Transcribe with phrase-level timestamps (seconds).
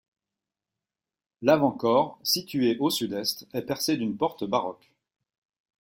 [1.43, 3.21] L'avant-corps situé au sud
[3.53, 4.91] est percé d'une porte baroque.